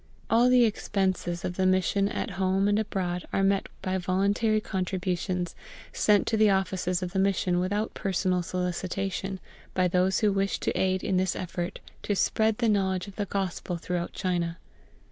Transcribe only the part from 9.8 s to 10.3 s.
those